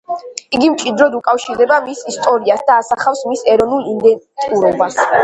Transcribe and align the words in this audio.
იგი 0.59 0.69
მჭიდროდ 0.75 1.17
უკავშირდება 1.19 1.77
მის 1.89 2.01
ისტორიას 2.11 2.63
და 2.71 2.79
ასახავს 2.85 3.21
მის 3.33 3.45
ეროვნულ 3.55 3.87
იდენტურობას. 3.93 4.99